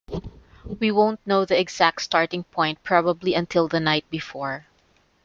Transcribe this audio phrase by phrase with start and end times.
[0.79, 4.65] We won't know the exact starting point probably until the night before.